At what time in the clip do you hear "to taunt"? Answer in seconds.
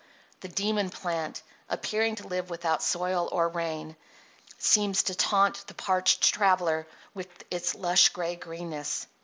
5.03-5.63